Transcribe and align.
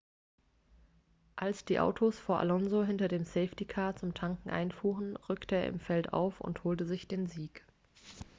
als 1.35 1.63
die 1.63 1.77
autos 1.79 2.17
vor 2.17 2.39
alonso 2.39 2.81
hinter 2.83 3.07
dem 3.07 3.23
safety-car 3.23 3.95
zum 3.97 4.15
tanken 4.15 4.49
einfuhren 4.49 5.15
rückte 5.29 5.53
er 5.57 5.67
im 5.67 5.79
feld 5.79 6.11
auf 6.11 6.41
und 6.41 6.63
holte 6.63 6.87
sich 6.87 7.07
den 7.07 7.27
sieg 7.27 7.63